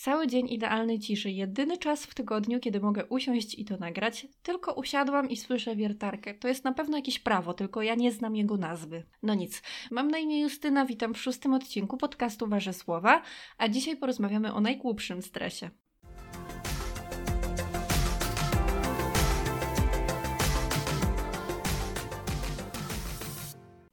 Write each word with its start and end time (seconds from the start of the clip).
cały 0.00 0.26
dzień 0.26 0.48
idealnej 0.48 0.98
ciszy. 0.98 1.30
Jedyny 1.30 1.78
czas 1.78 2.04
w 2.04 2.14
tygodniu, 2.14 2.60
kiedy 2.60 2.80
mogę 2.80 3.06
usiąść 3.06 3.54
i 3.54 3.64
to 3.64 3.76
nagrać, 3.76 4.26
tylko 4.42 4.72
usiadłam 4.72 5.30
i 5.30 5.36
słyszę 5.36 5.76
wiertarkę. 5.76 6.34
To 6.34 6.48
jest 6.48 6.64
na 6.64 6.72
pewno 6.72 6.96
jakieś 6.96 7.18
prawo, 7.18 7.54
tylko 7.54 7.82
ja 7.82 7.94
nie 7.94 8.12
znam 8.12 8.36
jego 8.36 8.56
nazwy. 8.56 9.02
No 9.22 9.34
nic. 9.34 9.62
Mam 9.90 10.10
na 10.10 10.18
imię 10.18 10.40
Justyna, 10.40 10.86
witam 10.86 11.14
w 11.14 11.18
szóstym 11.18 11.54
odcinku 11.54 11.96
podcastu 11.96 12.46
Warze 12.46 12.72
Słowa, 12.72 13.22
a 13.58 13.68
dzisiaj 13.68 13.96
porozmawiamy 13.96 14.54
o 14.54 14.60
najgłupszym 14.60 15.22
stresie. 15.22 15.70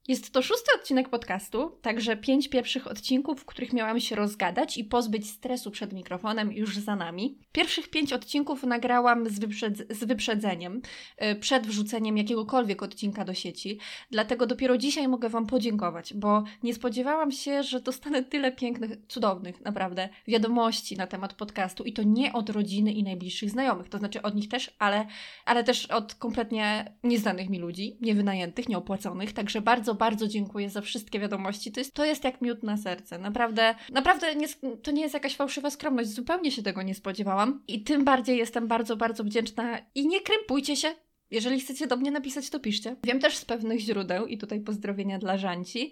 Jest 0.08 0.32
to 0.32 0.42
szósty 0.42 0.72
odcinek 0.76 1.10
podcastu, 1.10 1.72
także 1.82 2.18
pięć 2.18 2.50
pierwszych 2.50 2.88
odcinków, 2.88 3.42
w 3.42 3.46
których 3.46 3.74
miałam 3.74 4.00
się 4.00 4.16
rozgadać 4.16 4.78
i 4.78 4.84
pozbyć 4.84 5.30
stresu 5.30 5.72
przed 5.72 5.94
mikrofonem 5.94 6.54
już 6.54 6.78
za 6.78 6.96
nami. 6.96 7.38
Pierwszych 7.52 7.90
pięć 7.90 8.14
odcinków 8.14 8.64
nagrałam 8.64 9.30
z, 9.30 9.40
wyprzedz 9.40 9.84
z 9.90 10.04
wyprzedzeniem, 10.04 10.82
yy, 11.22 11.36
przed 11.36 11.68
wrzuceniem 11.68 12.18
jakiegokolwiek 12.18 12.84
odcinka 12.84 13.26
do 13.26 13.34
sieci, 13.34 13.80
dlatego 14.12 14.46
dopiero 14.46 14.78
dzisiaj 14.78 15.08
mogę 15.08 15.30
Wam 15.30 15.46
podziękować, 15.46 16.14
bo 16.14 16.44
nie 16.64 16.74
spodziewałam 16.74 17.32
się, 17.32 17.64
że 17.64 17.80
dostanę 17.80 18.24
tyle 18.24 18.52
pięknych, 18.52 18.92
cudownych, 19.08 19.62
naprawdę, 19.62 20.10
wiadomości 20.28 20.98
na 20.98 21.08
temat 21.08 21.34
podcastu 21.34 21.84
i 21.84 21.94
to 21.94 22.04
nie 22.04 22.34
od 22.34 22.50
rodziny 22.50 22.92
i 22.92 23.04
najbliższych 23.04 23.50
znajomych, 23.50 23.90
to 23.90 23.98
znaczy 23.98 24.22
od 24.22 24.36
nich 24.36 24.50
też, 24.50 24.76
ale, 24.80 25.06
ale 25.46 25.64
też 25.64 25.86
od 25.86 26.16
kompletnie 26.16 26.94
nieznanych 27.04 27.50
mi 27.50 27.60
ludzi, 27.60 27.98
niewynajętych, 28.02 28.70
nieopłaconych, 28.70 29.34
także 29.34 29.62
bardzo 29.62 29.97
bardzo 29.98 30.28
dziękuję 30.28 30.70
za 30.70 30.82
wszystkie 30.82 31.20
wiadomości. 31.20 31.72
To 31.72 31.80
jest, 31.80 31.94
to 31.94 32.06
jest 32.06 32.24
jak 32.24 32.42
miód 32.42 32.64
na 32.64 32.78
serce. 32.78 33.20
Naprawdę, 33.20 33.76
naprawdę 33.92 34.36
nie, 34.36 34.48
to 34.84 34.92
nie 34.92 35.02
jest 35.02 35.14
jakaś 35.14 35.36
fałszywa 35.36 35.70
skromność. 35.70 36.10
Zupełnie 36.10 36.52
się 36.52 36.64
tego 36.64 36.82
nie 36.82 36.96
spodziewałam. 36.96 37.64
I 37.68 37.84
tym 37.84 38.04
bardziej 38.04 38.38
jestem 38.38 38.68
bardzo, 38.68 38.98
bardzo 38.98 39.24
wdzięczna. 39.24 39.80
I 39.96 40.08
nie 40.08 40.22
krępujcie 40.22 40.76
się. 40.76 40.96
Jeżeli 41.32 41.60
chcecie 41.60 41.88
do 41.88 41.98
mnie 41.98 42.12
napisać, 42.12 42.50
to 42.50 42.60
piszcie. 42.60 42.96
Wiem 43.04 43.20
też 43.20 43.38
z 43.38 43.46
pewnych 43.46 43.80
źródeł, 43.80 44.26
i 44.26 44.38
tutaj 44.38 44.60
pozdrowienia 44.60 45.20
dla 45.20 45.38
Żanci, 45.38 45.92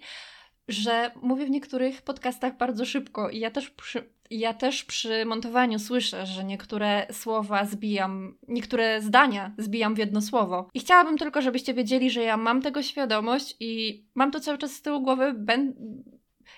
że 0.68 1.10
mówię 1.22 1.46
w 1.46 1.50
niektórych 1.50 2.02
podcastach 2.02 2.56
bardzo 2.56 2.84
szybko 2.84 3.30
i 3.30 3.38
ja 3.38 3.50
też 3.50 3.70
przy, 3.70 4.10
ja 4.30 4.54
też 4.54 4.84
przy 4.84 5.24
montowaniu 5.24 5.78
słyszę, 5.78 6.26
że 6.26 6.44
niektóre 6.44 7.06
słowa 7.12 7.64
zbijam, 7.64 8.38
niektóre 8.48 9.02
zdania 9.02 9.54
zbijam 9.58 9.94
w 9.94 9.98
jedno 9.98 10.22
słowo. 10.22 10.68
I 10.74 10.80
chciałabym 10.80 11.18
tylko, 11.18 11.42
żebyście 11.42 11.74
wiedzieli, 11.74 12.10
że 12.10 12.22
ja 12.22 12.36
mam 12.36 12.62
tego 12.62 12.82
świadomość 12.82 13.56
i 13.60 14.04
mam 14.14 14.30
to 14.30 14.40
cały 14.40 14.58
czas 14.58 14.72
z 14.72 14.82
tyłu 14.82 15.00
głowy. 15.00 15.34
Ben... 15.38 15.74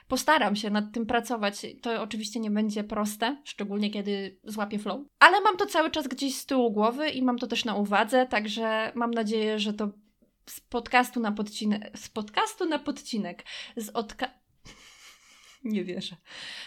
Postaram 0.08 0.56
się 0.56 0.70
nad 0.70 0.92
tym 0.92 1.06
pracować. 1.06 1.66
To 1.82 2.02
oczywiście 2.02 2.40
nie 2.40 2.50
będzie 2.50 2.84
proste, 2.84 3.36
szczególnie 3.44 3.90
kiedy 3.90 4.38
złapię 4.44 4.78
flow. 4.78 5.00
Ale 5.18 5.40
mam 5.40 5.56
to 5.56 5.66
cały 5.66 5.90
czas 5.90 6.08
gdzieś 6.08 6.36
z 6.36 6.46
tyłu 6.46 6.70
głowy 6.70 7.08
i 7.08 7.22
mam 7.22 7.38
to 7.38 7.46
też 7.46 7.64
na 7.64 7.74
uwadze, 7.74 8.26
także 8.26 8.92
mam 8.94 9.10
nadzieję, 9.10 9.58
że 9.58 9.72
to 9.72 9.88
z 10.50 10.60
podcastu 10.60 11.20
na 11.20 11.32
podcinek, 11.32 11.98
z 11.98 12.08
podcastu 12.08 12.66
na 12.66 12.78
podcinek, 12.78 13.44
z 13.76 13.88
odka 13.88 14.30
nie 15.64 15.84
wierzę. 15.84 16.16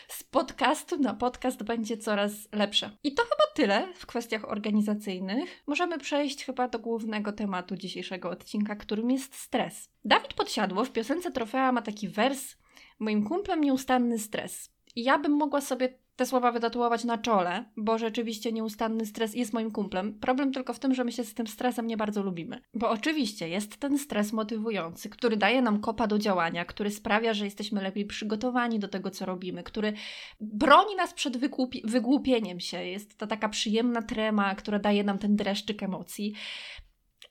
Z 0.08 0.24
podcastu 0.24 0.98
na 0.98 1.14
podcast 1.14 1.64
będzie 1.64 1.98
coraz 1.98 2.32
lepsze. 2.52 2.98
I 3.04 3.14
to 3.14 3.24
chyba 3.24 3.44
tyle 3.56 3.94
w 3.94 4.06
kwestiach 4.06 4.50
organizacyjnych. 4.52 5.64
Możemy 5.68 6.00
przejść 6.00 6.46
chyba 6.46 6.68
do 6.68 6.80
głównego 6.80 7.32
tematu 7.34 7.76
dzisiejszego 7.76 8.30
odcinka, 8.30 8.76
którym 8.76 9.12
jest 9.12 9.36
stres. 9.36 9.90
Dawid 10.06 10.34
Podsiadło 10.34 10.86
w 10.86 10.92
piosence 10.92 11.32
Trofea 11.32 11.72
ma 11.72 11.82
taki 11.82 12.08
wers 12.08 12.56
Moim 13.00 13.24
kumplem 13.24 13.62
nieustanny 13.62 14.20
stres. 14.20 14.70
I 14.96 15.04
ja 15.04 15.18
bym 15.20 15.32
mogła 15.32 15.62
sobie 15.62 15.98
te 16.22 16.26
słowa 16.26 16.52
wytatuować 16.52 17.04
na 17.04 17.18
czole, 17.18 17.66
bo 17.78 17.98
rzeczywiście 17.98 18.52
nieustanny 18.52 19.06
stres 19.06 19.36
jest 19.36 19.54
moim 19.54 19.72
kumplem. 19.72 20.20
Problem 20.20 20.54
tylko 20.54 20.74
w 20.74 20.80
tym, 20.80 20.94
że 20.94 21.04
my 21.04 21.12
się 21.12 21.24
z 21.24 21.34
tym 21.34 21.48
stresem 21.48 21.88
nie 21.88 21.98
bardzo 21.98 22.24
lubimy. 22.24 22.62
Bo 22.74 22.90
oczywiście 22.90 23.50
jest 23.50 23.78
ten 23.78 23.98
stres 23.98 24.34
motywujący, 24.34 25.10
który 25.10 25.38
daje 25.38 25.62
nam 25.62 25.80
kopa 25.80 26.08
do 26.08 26.20
działania, 26.20 26.66
który 26.66 26.92
sprawia, 26.92 27.34
że 27.34 27.46
jesteśmy 27.46 27.82
lepiej 27.82 28.06
przygotowani 28.06 28.80
do 28.80 28.88
tego, 28.88 29.12
co 29.12 29.26
robimy, 29.26 29.64
który 29.64 29.94
broni 30.40 30.96
nas 30.96 31.14
przed 31.14 31.38
wygłupieniem 31.84 32.60
się. 32.60 32.86
Jest 32.86 33.18
to 33.18 33.28
taka 33.28 33.50
przyjemna 33.50 34.02
trema, 34.02 34.56
która 34.56 34.80
daje 34.80 35.04
nam 35.04 35.18
ten 35.18 35.36
dreszczyk 35.36 35.84
emocji. 35.84 36.34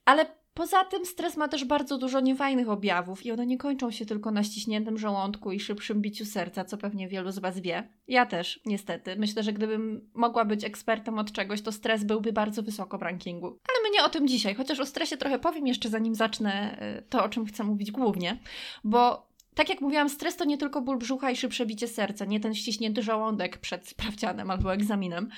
Ale 0.05 0.25
Poza 0.53 0.83
tym 0.83 1.05
stres 1.05 1.37
ma 1.37 1.47
też 1.47 1.65
bardzo 1.65 1.97
dużo 1.97 2.19
niefajnych 2.19 2.69
objawów 2.69 3.25
i 3.25 3.31
one 3.31 3.45
nie 3.45 3.57
kończą 3.57 3.91
się 3.91 4.05
tylko 4.05 4.31
na 4.31 4.43
ściśniętym 4.43 4.97
żołądku 4.97 5.51
i 5.51 5.59
szybszym 5.59 6.01
biciu 6.01 6.25
serca, 6.25 6.65
co 6.65 6.77
pewnie 6.77 7.07
wielu 7.07 7.31
z 7.31 7.39
Was 7.39 7.59
wie. 7.59 7.87
Ja 8.07 8.25
też, 8.25 8.59
niestety. 8.65 9.15
Myślę, 9.15 9.43
że 9.43 9.53
gdybym 9.53 10.09
mogła 10.13 10.45
być 10.45 10.63
ekspertem 10.63 11.19
od 11.19 11.31
czegoś, 11.31 11.61
to 11.61 11.71
stres 11.71 12.03
byłby 12.03 12.33
bardzo 12.33 12.63
wysoko 12.63 12.97
w 12.97 13.01
rankingu. 13.01 13.47
Ale 13.47 13.83
my 13.83 13.89
nie 13.93 14.03
o 14.03 14.09
tym 14.09 14.27
dzisiaj, 14.27 14.55
chociaż 14.55 14.79
o 14.79 14.85
stresie 14.85 15.17
trochę 15.17 15.39
powiem 15.39 15.67
jeszcze 15.67 15.89
zanim 15.89 16.15
zacznę 16.15 16.77
y, 16.99 17.01
to, 17.09 17.23
o 17.23 17.29
czym 17.29 17.45
chcę 17.45 17.63
mówić 17.63 17.91
głównie, 17.91 18.37
bo 18.83 19.30
tak 19.55 19.69
jak 19.69 19.81
mówiłam, 19.81 20.09
stres 20.09 20.37
to 20.37 20.45
nie 20.45 20.57
tylko 20.57 20.81
ból 20.81 20.97
brzucha 20.97 21.31
i 21.31 21.35
szybsze 21.35 21.65
bicie 21.65 21.87
serca, 21.87 22.25
nie 22.25 22.39
ten 22.39 22.55
ściśnięty 22.55 23.03
żołądek 23.03 23.57
przed 23.57 23.87
sprawdzianem 23.87 24.51
albo 24.51 24.73
egzaminem. 24.73 25.29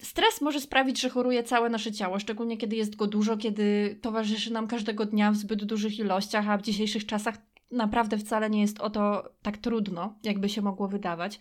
Stres 0.00 0.40
może 0.40 0.60
sprawić, 0.60 1.00
że 1.00 1.08
choruje 1.08 1.42
całe 1.42 1.68
nasze 1.68 1.92
ciało, 1.92 2.18
szczególnie 2.18 2.56
kiedy 2.56 2.76
jest 2.76 2.96
go 2.96 3.06
dużo, 3.06 3.36
kiedy 3.36 3.98
towarzyszy 4.02 4.52
nam 4.52 4.66
każdego 4.66 5.06
dnia 5.06 5.32
w 5.32 5.36
zbyt 5.36 5.64
dużych 5.64 5.98
ilościach, 5.98 6.48
a 6.48 6.58
w 6.58 6.62
dzisiejszych 6.62 7.06
czasach 7.06 7.38
naprawdę 7.70 8.18
wcale 8.18 8.50
nie 8.50 8.60
jest 8.60 8.80
o 8.80 8.90
to 8.90 9.32
tak 9.42 9.58
trudno, 9.58 10.18
jakby 10.22 10.48
się 10.48 10.62
mogło 10.62 10.88
wydawać. 10.88 11.38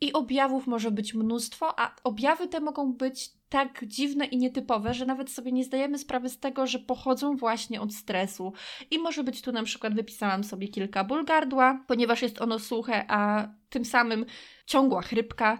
I 0.00 0.12
objawów 0.12 0.66
może 0.66 0.90
być 0.90 1.14
mnóstwo, 1.14 1.80
a 1.80 1.94
objawy 2.04 2.48
te 2.48 2.60
mogą 2.60 2.92
być 2.92 3.30
tak 3.48 3.84
dziwne 3.86 4.24
i 4.24 4.36
nietypowe, 4.36 4.94
że 4.94 5.06
nawet 5.06 5.30
sobie 5.30 5.52
nie 5.52 5.64
zdajemy 5.64 5.98
sprawy 5.98 6.28
z 6.28 6.38
tego, 6.38 6.66
że 6.66 6.78
pochodzą 6.78 7.36
właśnie 7.36 7.80
od 7.80 7.94
stresu. 7.94 8.52
I 8.90 8.98
może 8.98 9.24
być 9.24 9.42
tu 9.42 9.52
na 9.52 9.62
przykład, 9.62 9.94
wypisałam 9.94 10.44
sobie 10.44 10.68
kilka 10.68 11.04
ból 11.04 11.24
gardła, 11.24 11.84
ponieważ 11.86 12.22
jest 12.22 12.40
ono 12.40 12.58
suche, 12.58 13.04
a 13.08 13.48
tym 13.70 13.84
samym 13.84 14.26
ciągła 14.66 15.02
chrypka, 15.02 15.58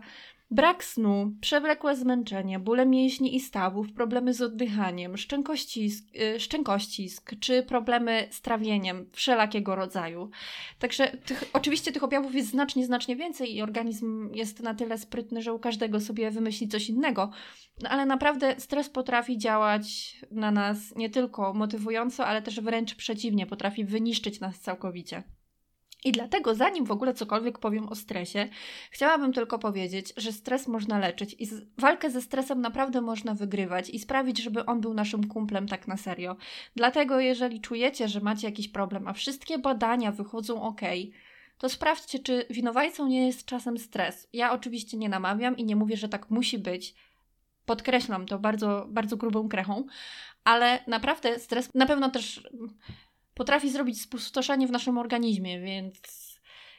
Brak 0.51 0.85
snu, 0.85 1.33
przewlekłe 1.41 1.97
zmęczenie, 1.97 2.59
bóle 2.59 2.87
mięśni 2.87 3.37
i 3.37 3.41
stawów, 3.41 3.93
problemy 3.93 4.35
z 4.35 4.41
oddychaniem, 4.41 5.17
szczękościsk, 5.17 6.05
y, 6.37 6.41
szczękościsk 6.41 7.33
czy 7.41 7.63
problemy 7.63 8.29
z 8.31 8.41
trawieniem 8.41 9.11
wszelakiego 9.13 9.75
rodzaju. 9.75 10.31
Także 10.79 11.09
tych, 11.09 11.45
oczywiście 11.53 11.93
tych 11.93 12.03
objawów 12.03 12.35
jest 12.35 12.51
znacznie, 12.51 12.87
znacznie 12.87 13.17
więcej 13.17 13.57
i 13.57 13.63
organizm 13.63 14.35
jest 14.35 14.63
na 14.63 14.75
tyle 14.75 14.99
sprytny, 14.99 15.43
że 15.43 15.53
u 15.53 15.59
każdego 15.59 16.01
sobie 16.01 16.31
wymyśli 16.31 16.69
coś 16.69 16.89
innego. 16.89 17.31
No, 17.83 17.89
ale 17.89 18.07
naprawdę 18.07 18.55
stres 18.59 18.91
potrafi 18.91 19.39
działać 19.39 20.17
na 20.31 20.51
nas 20.51 20.97
nie 20.97 21.11
tylko 21.11 21.55
motywująco, 21.55 22.27
ale 22.27 22.43
też 22.43 22.61
wręcz 22.61 22.95
przeciwnie, 22.95 23.47
potrafi 23.47 23.85
wyniszczyć 23.85 24.41
nas 24.41 24.61
całkowicie. 24.61 25.23
I 26.05 26.13
dlatego, 26.13 26.55
zanim 26.55 26.85
w 26.85 26.91
ogóle 26.91 27.15
cokolwiek 27.15 27.59
powiem 27.59 27.89
o 27.89 27.95
stresie, 27.95 28.49
chciałabym 28.91 29.33
tylko 29.33 29.59
powiedzieć, 29.59 30.13
że 30.17 30.33
stres 30.33 30.69
można 30.69 30.99
leczyć 30.99 31.37
i 31.39 31.49
walkę 31.79 32.11
ze 32.11 32.23
stresem 32.23 32.61
naprawdę 32.61 33.01
można 33.01 33.35
wygrywać 33.35 33.91
i 33.91 33.99
sprawić, 33.99 34.43
żeby 34.43 34.67
on 34.67 34.81
był 34.81 34.95
naszym 34.95 35.29
kumplem 35.29 35.69
tak 35.69 35.89
na 35.89 35.97
serio. 35.97 36.37
Dlatego, 36.77 37.21
jeżeli 37.21 37.61
czujecie, 37.61 38.09
że 38.09 38.21
macie 38.21 38.47
jakiś 38.47 38.69
problem, 38.69 39.09
a 39.09 39.13
wszystkie 39.13 39.59
badania 39.59 40.13
wychodzą 40.13 40.63
ok, 40.63 40.81
to 41.59 41.69
sprawdźcie, 41.69 42.19
czy 42.19 42.47
winowajcą 42.51 43.07
nie 43.09 43.27
jest 43.27 43.45
czasem 43.45 43.79
stres. 43.79 44.29
Ja 44.33 44.53
oczywiście 44.53 44.97
nie 44.97 45.09
namawiam 45.09 45.57
i 45.57 45.65
nie 45.65 45.77
mówię, 45.77 45.97
że 45.97 46.09
tak 46.09 46.31
musi 46.31 46.59
być. 46.59 46.95
Podkreślam 47.67 48.27
to 48.27 48.39
bardzo, 48.39 48.87
bardzo 48.89 49.17
grubą 49.17 49.49
krechą, 49.49 49.87
ale 50.45 50.85
naprawdę 50.87 51.39
stres 51.39 51.69
na 51.75 51.87
pewno 51.87 52.11
też 52.11 52.49
potrafi 53.35 53.71
zrobić 53.71 54.01
spustoszenie 54.01 54.67
w 54.67 54.71
naszym 54.71 54.99
organizmie, 54.99 55.61
więc 55.61 56.24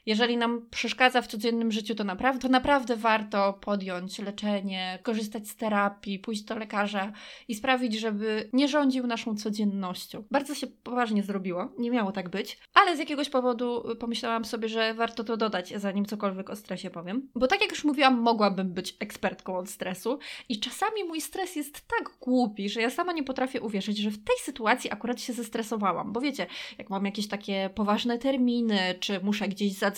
jeżeli 0.05 0.37
nam 0.37 0.67
przeszkadza 0.71 1.21
w 1.21 1.27
codziennym 1.27 1.71
życiu, 1.71 1.95
to 1.95 2.03
naprawdę, 2.03 2.41
to 2.41 2.49
naprawdę 2.49 2.95
warto 2.95 3.53
podjąć 3.53 4.19
leczenie, 4.19 4.99
korzystać 5.03 5.47
z 5.47 5.55
terapii, 5.55 6.19
pójść 6.19 6.41
do 6.41 6.55
lekarza 6.57 7.11
i 7.47 7.55
sprawić, 7.55 7.99
żeby 7.99 8.49
nie 8.53 8.67
rządził 8.67 9.07
naszą 9.07 9.35
codziennością. 9.35 10.23
Bardzo 10.31 10.55
się 10.55 10.67
poważnie 10.67 11.23
zrobiło, 11.23 11.73
nie 11.77 11.91
miało 11.91 12.11
tak 12.11 12.29
być, 12.29 12.57
ale 12.73 12.95
z 12.95 12.99
jakiegoś 12.99 13.29
powodu 13.29 13.83
pomyślałam 13.99 14.45
sobie, 14.45 14.69
że 14.69 14.93
warto 14.93 15.23
to 15.23 15.37
dodać, 15.37 15.73
zanim 15.75 16.05
cokolwiek 16.05 16.49
o 16.49 16.55
stresie 16.55 16.89
powiem. 16.89 17.29
Bo 17.35 17.47
tak 17.47 17.61
jak 17.61 17.71
już 17.71 17.83
mówiłam, 17.83 18.17
mogłabym 18.19 18.73
być 18.73 18.97
ekspertką 18.99 19.57
od 19.57 19.69
stresu 19.69 20.19
i 20.49 20.59
czasami 20.59 21.03
mój 21.03 21.21
stres 21.21 21.55
jest 21.55 21.73
tak 21.87 22.09
głupi, 22.21 22.69
że 22.69 22.81
ja 22.81 22.89
sama 22.89 23.11
nie 23.11 23.23
potrafię 23.23 23.61
uwierzyć, 23.61 23.97
że 23.97 24.11
w 24.11 24.23
tej 24.23 24.35
sytuacji 24.43 24.91
akurat 24.91 25.21
się 25.21 25.33
zestresowałam. 25.33 26.13
Bo 26.13 26.21
wiecie, 26.21 26.47
jak 26.77 26.89
mam 26.89 27.05
jakieś 27.05 27.27
takie 27.27 27.69
poważne 27.75 28.17
terminy, 28.17 28.95
czy 28.99 29.19
muszę 29.23 29.47
gdzieś 29.47 29.73
zadzwonić, 29.73 29.94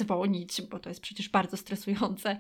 bo 0.62 0.80
to 0.80 0.90
jest 0.90 1.02
przecież 1.02 1.30
bardzo 1.30 1.58
stresujące, 1.58 2.38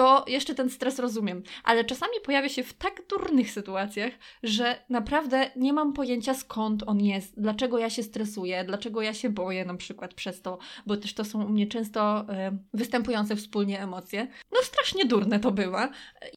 to 0.00 0.24
jeszcze 0.26 0.54
ten 0.54 0.70
stres 0.70 0.98
rozumiem. 0.98 1.42
Ale 1.64 1.84
czasami 1.84 2.12
pojawia 2.24 2.48
się 2.48 2.62
w 2.62 2.72
tak 2.72 3.02
durnych 3.08 3.50
sytuacjach, 3.50 4.12
że 4.42 4.78
naprawdę 4.88 5.50
nie 5.56 5.72
mam 5.72 5.92
pojęcia 5.92 6.34
skąd 6.34 6.82
on 6.86 7.00
jest, 7.00 7.40
dlaczego 7.40 7.78
ja 7.78 7.90
się 7.90 8.02
stresuję, 8.02 8.64
dlaczego 8.64 9.02
ja 9.02 9.14
się 9.14 9.30
boję 9.30 9.64
na 9.64 9.74
przykład 9.74 10.14
przez 10.14 10.42
to, 10.42 10.58
bo 10.86 10.96
też 10.96 11.14
to 11.14 11.24
są 11.24 11.44
u 11.44 11.48
mnie 11.48 11.66
często 11.66 12.20
y, 12.20 12.58
występujące 12.74 13.36
wspólnie 13.36 13.80
emocje. 13.80 14.28
No 14.52 14.58
strasznie 14.62 15.04
durne 15.04 15.40
to 15.40 15.50
bywa. 15.50 15.90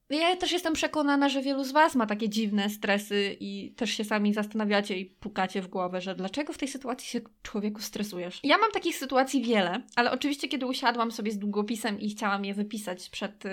Ja 0.09 0.35
też 0.35 0.51
jestem 0.51 0.73
przekonana, 0.73 1.29
że 1.29 1.41
wielu 1.41 1.63
z 1.63 1.71
Was 1.71 1.95
ma 1.95 2.05
takie 2.05 2.29
dziwne 2.29 2.69
stresy 2.69 3.37
i 3.39 3.73
też 3.77 3.89
się 3.89 4.03
sami 4.03 4.33
zastanawiacie 4.33 4.99
i 4.99 5.05
pukacie 5.05 5.61
w 5.61 5.67
głowę, 5.67 6.01
że 6.01 6.15
dlaczego 6.15 6.53
w 6.53 6.57
tej 6.57 6.67
sytuacji 6.67 7.07
się 7.07 7.21
człowieku 7.43 7.81
stresujesz. 7.81 8.39
Ja 8.43 8.57
mam 8.57 8.71
takich 8.71 8.95
sytuacji 8.95 9.41
wiele, 9.41 9.81
ale 9.95 10.11
oczywiście 10.11 10.47
kiedy 10.47 10.65
usiadłam 10.65 11.11
sobie 11.11 11.31
z 11.31 11.39
długopisem 11.39 11.99
i 11.99 12.09
chciałam 12.09 12.45
je 12.45 12.53
wypisać 12.53 13.09
przed, 13.09 13.45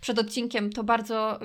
przed 0.00 0.18
odcinkiem, 0.18 0.70
to 0.70 0.84
bardzo 0.84 1.40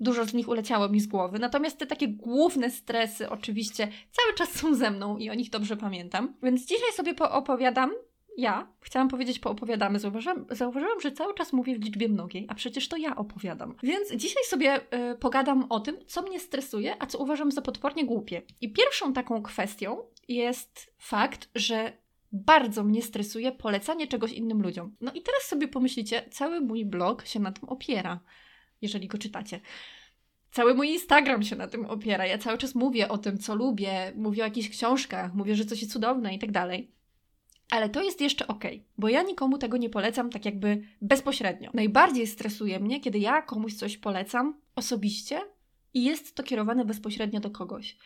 dużo 0.00 0.24
z 0.24 0.34
nich 0.34 0.48
uleciało 0.48 0.88
mi 0.88 1.00
z 1.00 1.06
głowy. 1.06 1.38
Natomiast 1.38 1.78
te 1.78 1.86
takie 1.86 2.08
główne 2.08 2.70
stresy 2.70 3.30
oczywiście 3.30 3.88
cały 4.10 4.34
czas 4.34 4.52
są 4.60 4.74
ze 4.74 4.90
mną 4.90 5.18
i 5.18 5.30
o 5.30 5.34
nich 5.34 5.50
dobrze 5.50 5.76
pamiętam. 5.76 6.34
Więc 6.42 6.66
dzisiaj 6.66 6.92
sobie 6.92 7.14
poopowiadam 7.14 7.90
ja 8.36 8.72
chciałam 8.80 9.08
powiedzieć 9.08 9.38
poopowiadamy. 9.38 9.98
Zauważyłam, 9.98 10.46
zauważyłam, 10.50 11.00
że 11.00 11.12
cały 11.12 11.34
czas 11.34 11.52
mówię 11.52 11.78
w 11.78 11.84
liczbie 11.84 12.08
mnogiej, 12.08 12.46
a 12.48 12.54
przecież 12.54 12.88
to 12.88 12.96
ja 12.96 13.16
opowiadam. 13.16 13.74
Więc 13.82 14.14
dzisiaj 14.14 14.44
sobie 14.44 14.80
y, 15.12 15.18
pogadam 15.18 15.66
o 15.68 15.80
tym, 15.80 15.96
co 16.06 16.22
mnie 16.22 16.40
stresuje, 16.40 16.96
a 16.98 17.06
co 17.06 17.18
uważam 17.18 17.52
za 17.52 17.62
potwornie 17.62 18.06
głupie. 18.06 18.42
I 18.60 18.72
pierwszą 18.72 19.12
taką 19.12 19.42
kwestią 19.42 19.96
jest 20.28 20.94
fakt, 20.98 21.48
że 21.54 21.92
bardzo 22.32 22.84
mnie 22.84 23.02
stresuje 23.02 23.52
polecanie 23.52 24.06
czegoś 24.06 24.32
innym 24.32 24.62
ludziom. 24.62 24.96
No 25.00 25.12
i 25.12 25.22
teraz 25.22 25.42
sobie 25.42 25.68
pomyślicie, 25.68 26.22
cały 26.30 26.60
mój 26.60 26.84
blog 26.84 27.26
się 27.26 27.40
na 27.40 27.52
tym 27.52 27.68
opiera, 27.68 28.20
jeżeli 28.82 29.08
go 29.08 29.18
czytacie. 29.18 29.60
Cały 30.50 30.74
mój 30.74 30.88
Instagram 30.88 31.42
się 31.42 31.56
na 31.56 31.66
tym 31.66 31.86
opiera. 31.86 32.26
Ja 32.26 32.38
cały 32.38 32.58
czas 32.58 32.74
mówię 32.74 33.08
o 33.08 33.18
tym, 33.18 33.38
co 33.38 33.54
lubię, 33.54 34.12
mówię 34.16 34.42
o 34.42 34.46
jakichś 34.46 34.68
książkach, 34.68 35.34
mówię, 35.34 35.54
że 35.54 35.64
coś 35.64 35.80
jest 35.80 35.92
cudowne 35.92 36.34
i 36.34 36.38
tak 36.38 36.52
dalej. 36.52 36.90
Ale 37.70 37.88
to 37.88 38.02
jest 38.02 38.20
jeszcze 38.20 38.46
ok, 38.46 38.64
bo 38.98 39.08
ja 39.08 39.22
nikomu 39.22 39.58
tego 39.58 39.76
nie 39.76 39.90
polecam 39.90 40.30
tak 40.30 40.44
jakby 40.44 40.82
bezpośrednio. 41.02 41.70
Najbardziej 41.74 42.26
stresuje 42.26 42.80
mnie, 42.80 43.00
kiedy 43.00 43.18
ja 43.18 43.42
komuś 43.42 43.74
coś 43.74 43.96
polecam 43.96 44.60
osobiście 44.76 45.40
i 45.94 46.04
jest 46.04 46.34
to 46.34 46.42
kierowane 46.42 46.84
bezpośrednio 46.84 47.40
do 47.40 47.50
kogoś. 47.50 47.96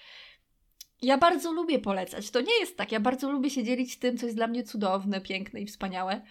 Ja 1.03 1.19
bardzo 1.19 1.53
lubię 1.53 1.79
polecać. 1.79 2.31
To 2.31 2.41
nie 2.41 2.59
jest 2.61 2.77
tak. 2.77 2.93
Ja 2.93 3.01
bardzo 3.01 3.31
lubię 3.31 3.51
się 3.51 3.65
dzielić 3.65 3.99
tym, 3.99 4.19
co 4.19 4.27
jest 4.27 4.39
dla 4.39 4.47
mnie 4.47 4.65
cudowne, 4.65 5.21
piękne 5.21 5.61
i 5.61 5.67
wspaniałe 5.67 6.23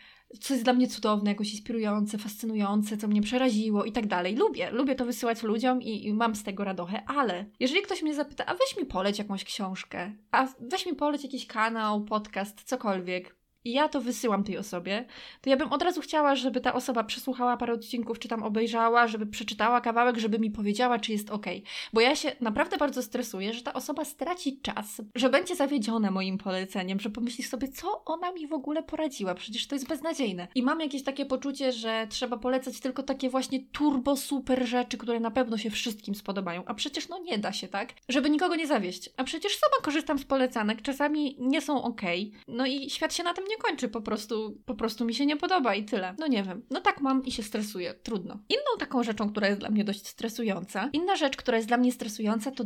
co 0.41 0.53
jest 0.53 0.65
dla 0.65 0.73
mnie 0.73 0.87
cudowne, 0.87 1.31
jakoś 1.31 1.51
inspirujące, 1.51 2.17
fascynujące, 2.17 2.97
co 2.97 3.07
mnie 3.07 3.21
przeraziło 3.21 3.85
i 3.85 3.91
tak 3.91 4.07
dalej. 4.07 4.35
Lubię, 4.35 4.71
lubię 4.71 4.95
to 4.95 5.05
wysyłać 5.05 5.43
ludziom 5.43 5.81
i, 5.81 6.07
i, 6.07 6.13
mam 6.13 6.35
z 6.35 6.43
tego 6.43 6.63
radochę, 6.63 7.03
ale 7.07 7.45
jeżeli 7.59 7.81
ktoś 7.81 8.01
mnie 8.01 8.13
zapyta, 8.13 8.45
a 8.45 8.53
weź 8.53 8.77
mi 8.77 8.85
poleć 8.85 9.19
jakąś 9.19 9.43
książkę, 9.43 10.11
a 10.31 10.47
weź 10.59 10.85
mi 10.85 10.95
poleć 10.95 11.23
jakiś 11.23 11.47
kanał, 11.47 12.03
podcast, 12.03 12.63
cokolwiek, 12.63 13.35
i 13.65 13.71
ja 13.71 13.89
to 13.89 14.01
wysyłam 14.01 14.43
tej 14.43 14.57
osobie, 14.57 15.05
to 15.41 15.49
ja 15.49 15.57
bym 15.57 15.73
od 15.73 15.81
razu 15.81 16.01
chciała, 16.01 16.35
żeby 16.35 16.61
ta 16.61 16.73
osoba 16.73 17.03
przesłuchała 17.03 17.57
parę 17.57 17.73
odcinków, 17.73 18.19
czy 18.19 18.27
tam 18.27 18.43
obejrzała, 18.43 19.07
żeby 19.07 19.25
przeczytała 19.25 19.81
kawałek, 19.81 20.17
żeby 20.17 20.39
mi 20.39 20.51
powiedziała, 20.51 20.99
czy 20.99 21.11
jest 21.11 21.29
ok. 21.29 21.45
Bo 21.93 22.01
ja 22.01 22.15
się 22.15 22.31
naprawdę 22.41 22.77
bardzo 22.77 23.03
stresuję, 23.03 23.53
że 23.53 23.61
ta 23.61 23.73
osoba 23.73 24.05
straci 24.05 24.59
czas, 24.61 25.01
że 25.15 25.29
będzie 25.29 25.55
zawiedziona 25.55 26.11
moim 26.11 26.37
poleceniem, 26.37 26.99
że 26.99 27.09
pomyśli 27.09 27.43
sobie, 27.43 27.67
co 27.67 28.05
ona 28.05 28.31
mi 28.31 28.47
w 28.47 28.53
ogóle 28.53 28.83
poradziła, 28.83 29.35
przecież 29.35 29.67
to 29.67 29.75
jest 29.75 29.87
beznadziejne. 29.87 30.47
I 30.55 30.63
mam 30.63 30.79
jakieś 30.79 31.03
takie 31.03 31.25
poczucie, 31.25 31.71
że 31.71 32.07
trzeba 32.09 32.37
polecać 32.37 32.79
tylko 32.79 33.03
takie 33.03 33.29
właśnie 33.29 33.59
turbo 33.71 34.15
super 34.15 34.67
rzeczy, 34.67 34.97
które 34.97 35.19
na 35.19 35.31
pewno 35.31 35.57
się 35.57 35.69
wszystkim 35.69 36.15
spodobają, 36.15 36.63
a 36.65 36.73
przecież 36.73 37.09
no 37.09 37.19
nie 37.19 37.37
da 37.37 37.53
się, 37.53 37.67
tak? 37.67 37.93
Żeby 38.09 38.29
nikogo 38.29 38.55
nie 38.55 38.67
zawieść. 38.67 39.09
A 39.17 39.23
przecież 39.23 39.57
sama 39.57 39.83
korzystam 39.83 40.19
z 40.19 40.25
polecanek, 40.25 40.81
czasami 40.81 41.35
nie 41.39 41.61
są 41.61 41.83
ok. 41.83 42.01
No 42.47 42.65
i 42.65 42.89
świat 42.89 43.13
się 43.13 43.23
na 43.23 43.33
tym 43.33 43.45
nie 43.49 43.54
nie 43.55 43.61
kończy, 43.61 43.89
po 43.89 44.01
prostu, 44.01 44.61
po 44.65 44.75
prostu 44.75 45.05
mi 45.05 45.13
się 45.13 45.25
nie 45.25 45.37
podoba 45.37 45.75
i 45.75 45.85
tyle. 45.85 46.15
No 46.19 46.27
nie 46.27 46.43
wiem. 46.43 46.61
No 46.69 46.81
tak 46.81 47.01
mam 47.01 47.25
i 47.25 47.31
się 47.31 47.43
stresuję. 47.43 47.93
Trudno. 47.93 48.39
Inną 48.49 48.79
taką 48.79 49.03
rzeczą, 49.03 49.29
która 49.29 49.47
jest 49.47 49.59
dla 49.59 49.69
mnie 49.69 49.83
dość 49.83 50.07
stresująca, 50.07 50.89
inna 50.93 51.15
rzecz, 51.15 51.37
która 51.37 51.57
jest 51.57 51.67
dla 51.67 51.77
mnie 51.77 51.91
stresująca, 51.91 52.51
to 52.51 52.63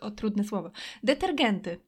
o 0.00 0.10
trudne 0.10 0.44
słowo. 0.44 0.70
Detergenty. 1.02 1.80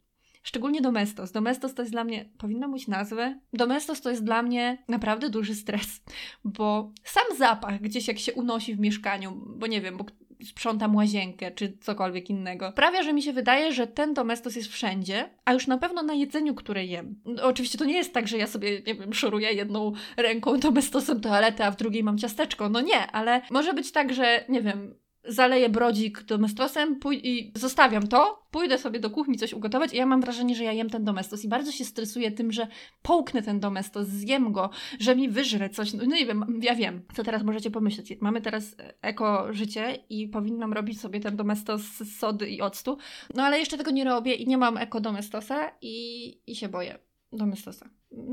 Szczególnie 0.42 0.80
Domestos. 0.80 1.32
Domestos 1.32 1.74
to 1.74 1.82
jest 1.82 1.92
dla 1.92 2.04
mnie, 2.04 2.30
powinna 2.38 2.68
mieć 2.68 2.88
nazwę. 2.88 3.40
Domestos 3.52 4.00
to 4.00 4.10
jest 4.10 4.24
dla 4.24 4.42
mnie 4.42 4.84
naprawdę 4.88 5.30
duży 5.30 5.54
stres, 5.54 6.02
bo 6.44 6.92
sam 7.04 7.38
zapach 7.38 7.80
gdzieś 7.80 8.08
jak 8.08 8.18
się 8.18 8.32
unosi 8.32 8.74
w 8.74 8.80
mieszkaniu, 8.80 9.42
bo 9.56 9.66
nie 9.66 9.80
wiem, 9.80 9.96
bo 9.96 10.04
sprzątam 10.44 10.96
łazienkę 10.96 11.50
czy 11.50 11.76
cokolwiek 11.80 12.30
innego. 12.30 12.70
Sprawia, 12.70 13.02
że 13.02 13.12
mi 13.12 13.22
się 13.22 13.32
wydaje, 13.32 13.72
że 13.72 13.86
ten 13.86 14.14
domestos 14.14 14.56
jest 14.56 14.68
wszędzie, 14.68 15.30
a 15.44 15.52
już 15.52 15.66
na 15.66 15.78
pewno 15.78 16.02
na 16.02 16.14
jedzeniu, 16.14 16.54
które 16.54 16.84
jem. 16.84 17.20
No, 17.24 17.42
oczywiście 17.42 17.78
to 17.78 17.84
nie 17.84 17.96
jest 17.96 18.14
tak, 18.14 18.28
że 18.28 18.38
ja 18.38 18.46
sobie, 18.46 18.82
nie 18.86 18.94
wiem, 18.94 19.14
szoruję 19.14 19.52
jedną 19.52 19.92
ręką 20.16 20.58
domestosem 20.58 21.20
toaletę, 21.20 21.66
a 21.66 21.70
w 21.70 21.76
drugiej 21.76 22.04
mam 22.04 22.18
ciasteczko. 22.18 22.68
No 22.68 22.80
nie, 22.80 23.06
ale 23.12 23.42
może 23.50 23.74
być 23.74 23.92
tak, 23.92 24.14
że 24.14 24.44
nie 24.48 24.62
wiem, 24.62 24.94
zaleję 25.24 25.68
brodzik 25.68 26.22
domestosem 26.22 27.00
i 27.12 27.52
zostawiam 27.56 28.08
to, 28.08 28.46
pójdę 28.50 28.78
sobie 28.78 29.00
do 29.00 29.10
kuchni 29.10 29.36
coś 29.36 29.52
ugotować 29.52 29.92
i 29.92 29.96
ja 29.96 30.06
mam 30.06 30.20
wrażenie, 30.20 30.54
że 30.54 30.64
ja 30.64 30.72
jem 30.72 30.90
ten 30.90 31.04
domestos 31.04 31.44
i 31.44 31.48
bardzo 31.48 31.72
się 31.72 31.84
stresuję 31.84 32.30
tym, 32.30 32.52
że 32.52 32.66
połknę 33.02 33.42
ten 33.42 33.60
domestos, 33.60 34.08
zjem 34.08 34.52
go, 34.52 34.70
że 35.00 35.16
mi 35.16 35.28
wyżre 35.28 35.70
coś, 35.70 35.92
no 35.92 36.04
nie 36.04 36.26
wiem, 36.26 36.60
ja 36.62 36.74
wiem, 36.74 37.02
co 37.14 37.22
teraz 37.22 37.42
możecie 37.42 37.70
pomyśleć. 37.70 38.12
Mamy 38.20 38.40
teraz 38.40 38.76
eko 39.02 39.52
życie 39.52 39.98
i 40.08 40.28
powinnam 40.28 40.72
robić 40.72 41.00
sobie 41.00 41.20
ten 41.20 41.36
domestos 41.36 41.82
z 41.82 42.18
sody 42.18 42.48
i 42.48 42.60
octu, 42.60 42.98
no 43.34 43.42
ale 43.42 43.58
jeszcze 43.58 43.78
tego 43.78 43.90
nie 43.90 44.04
robię 44.04 44.34
i 44.34 44.46
nie 44.46 44.58
mam 44.58 44.76
eko 44.76 45.00
domestosa 45.00 45.72
i, 45.82 46.38
i 46.46 46.56
się 46.56 46.68
boję 46.68 46.98
domestosa. 47.32 47.90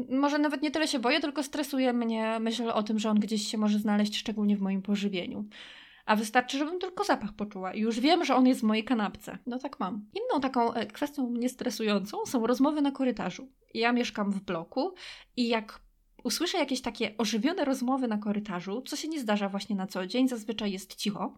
Może 0.09 0.37
nawet 0.37 0.61
nie 0.61 0.71
tyle 0.71 0.87
się 0.87 0.99
boję, 0.99 1.19
tylko 1.19 1.43
stresuje 1.43 1.93
mnie 1.93 2.37
myśl 2.39 2.69
o 2.69 2.83
tym, 2.83 2.99
że 2.99 3.09
on 3.09 3.19
gdzieś 3.19 3.47
się 3.47 3.57
może 3.57 3.79
znaleźć, 3.79 4.17
szczególnie 4.17 4.57
w 4.57 4.61
moim 4.61 4.81
pożywieniu 4.81 5.45
a 6.07 6.15
wystarczy, 6.15 6.57
żebym 6.57 6.79
tylko 6.79 7.03
zapach 7.03 7.33
poczuła 7.33 7.73
i 7.73 7.79
już 7.79 7.99
wiem, 7.99 8.25
że 8.25 8.35
on 8.35 8.47
jest 8.47 8.61
w 8.61 8.63
mojej 8.63 8.83
kanapce. 8.83 9.37
No 9.45 9.59
tak 9.59 9.79
mam. 9.79 10.05
Inną 10.13 10.41
taką 10.41 10.73
e, 10.73 10.85
kwestią 10.85 11.29
mnie 11.29 11.49
stresującą 11.49 12.25
są 12.25 12.47
rozmowy 12.47 12.81
na 12.81 12.91
korytarzu. 12.91 13.47
Ja 13.73 13.91
mieszkam 13.91 14.31
w 14.31 14.41
bloku 14.41 14.93
i 15.37 15.47
jak 15.47 15.79
usłyszę 16.23 16.57
jakieś 16.57 16.81
takie 16.81 17.17
ożywione 17.17 17.65
rozmowy 17.65 18.07
na 18.07 18.17
korytarzu, 18.17 18.81
co 18.81 18.95
się 18.95 19.07
nie 19.07 19.19
zdarza 19.19 19.49
właśnie 19.49 19.75
na 19.75 19.87
co 19.87 20.07
dzień, 20.07 20.27
zazwyczaj 20.27 20.71
jest 20.71 20.95
cicho, 20.95 21.33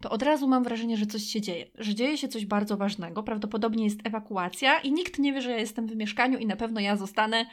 to 0.00 0.10
od 0.10 0.22
razu 0.22 0.48
mam 0.48 0.64
wrażenie, 0.64 0.96
że 0.96 1.06
coś 1.06 1.22
się 1.22 1.40
dzieje, 1.40 1.66
że 1.74 1.94
dzieje 1.94 2.18
się 2.18 2.28
coś 2.28 2.46
bardzo 2.46 2.76
ważnego. 2.76 3.22
Prawdopodobnie 3.22 3.84
jest 3.84 4.00
ewakuacja 4.04 4.78
i 4.78 4.92
nikt 4.92 5.18
nie 5.18 5.32
wie, 5.32 5.42
że 5.42 5.50
ja 5.50 5.58
jestem 5.58 5.86
w 5.86 5.96
mieszkaniu 5.96 6.38
i 6.38 6.46
na 6.46 6.56
pewno 6.56 6.80
ja 6.80 6.96
zostanę 6.96 7.46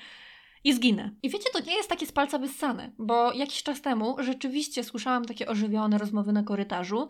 i 0.63 0.73
zginę. 0.73 1.11
I 1.23 1.29
wiecie, 1.29 1.49
to 1.53 1.59
nie 1.59 1.75
jest 1.75 1.89
takie 1.89 2.05
z 2.05 2.11
palca 2.11 2.37
wyssane, 2.39 2.91
bo 2.97 3.33
jakiś 3.33 3.63
czas 3.63 3.81
temu 3.81 4.15
rzeczywiście 4.19 4.83
słyszałam 4.83 5.25
takie 5.25 5.47
ożywione 5.47 5.97
rozmowy 5.97 6.33
na 6.33 6.43
korytarzu 6.43 7.07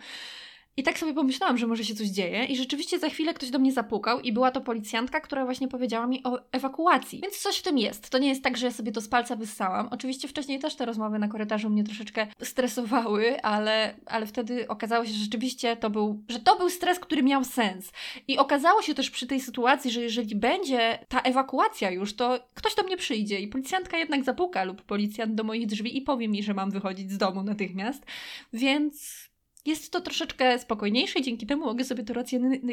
i 0.77 0.83
tak 0.83 0.99
sobie 0.99 1.13
pomyślałam, 1.13 1.57
że 1.57 1.67
może 1.67 1.83
się 1.85 1.95
coś 1.95 2.07
dzieje, 2.07 2.45
i 2.45 2.55
rzeczywiście 2.55 2.99
za 2.99 3.09
chwilę 3.09 3.33
ktoś 3.33 3.49
do 3.49 3.59
mnie 3.59 3.71
zapukał, 3.71 4.19
i 4.19 4.31
była 4.31 4.51
to 4.51 4.61
policjantka, 4.61 5.21
która 5.21 5.45
właśnie 5.45 5.67
powiedziała 5.67 6.07
mi 6.07 6.23
o 6.23 6.39
ewakuacji. 6.51 7.19
Więc 7.21 7.37
coś 7.37 7.57
w 7.57 7.61
tym 7.61 7.77
jest. 7.77 8.09
To 8.09 8.17
nie 8.17 8.27
jest 8.29 8.43
tak, 8.43 8.57
że 8.57 8.65
ja 8.65 8.71
sobie 8.71 8.91
to 8.91 9.01
z 9.01 9.07
palca 9.07 9.35
wyssałam. 9.35 9.87
Oczywiście 9.91 10.27
wcześniej 10.27 10.59
też 10.59 10.75
te 10.75 10.85
rozmowy 10.85 11.19
na 11.19 11.27
korytarzu 11.27 11.69
mnie 11.69 11.83
troszeczkę 11.83 12.27
stresowały, 12.41 13.41
ale, 13.41 13.95
ale 14.05 14.25
wtedy 14.25 14.67
okazało 14.67 15.05
się, 15.05 15.11
że 15.11 15.19
rzeczywiście 15.19 15.77
to 15.77 15.89
był, 15.89 16.23
że 16.29 16.39
to 16.39 16.57
był 16.57 16.69
stres, 16.69 16.99
który 16.99 17.23
miał 17.23 17.43
sens. 17.43 17.91
I 18.27 18.37
okazało 18.37 18.81
się 18.81 18.93
też 18.93 19.11
przy 19.11 19.27
tej 19.27 19.41
sytuacji, 19.41 19.91
że 19.91 20.01
jeżeli 20.01 20.35
będzie 20.35 20.99
ta 21.07 21.21
ewakuacja 21.21 21.91
już, 21.91 22.15
to 22.15 22.39
ktoś 22.53 22.75
do 22.75 22.83
mnie 22.83 22.97
przyjdzie 22.97 23.39
i 23.39 23.47
policjantka 23.47 23.97
jednak 23.97 24.23
zapuka 24.23 24.63
lub 24.63 24.81
policjant 24.81 25.35
do 25.35 25.43
moich 25.43 25.67
drzwi 25.67 25.97
i 25.97 26.01
powie 26.01 26.27
mi, 26.27 26.43
że 26.43 26.53
mam 26.53 26.71
wychodzić 26.71 27.11
z 27.11 27.17
domu 27.17 27.43
natychmiast. 27.43 28.05
Więc 28.53 29.32
jest 29.65 29.91
to 29.91 30.01
troszeczkę 30.01 30.59
spokojniejsze 30.59 31.19
i 31.19 31.23
dzięki 31.23 31.45
temu 31.45 31.65
mogę 31.65 31.83
sobie 31.83 32.03
to 32.03 32.13